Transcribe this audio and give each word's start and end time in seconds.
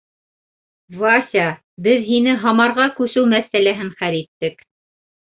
—Вася, 1.03 1.43
беҙ 1.89 2.03
һине 2.09 2.35
Һамарға 2.47 2.91
күсереү 2.99 3.31
мәсьәләһен 3.37 3.97
хәл 4.03 4.23
иттек. 4.27 4.69